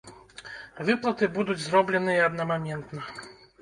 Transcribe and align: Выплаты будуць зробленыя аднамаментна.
Выплаты 0.87 1.31
будуць 1.37 1.61
зробленыя 1.69 2.27
аднамаментна. 2.33 3.01